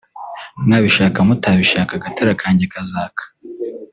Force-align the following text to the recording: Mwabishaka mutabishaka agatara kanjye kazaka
Mwabishaka 0.65 1.17
mutabishaka 1.27 1.91
agatara 1.95 2.31
kanjye 2.41 2.65
kazaka 2.73 3.23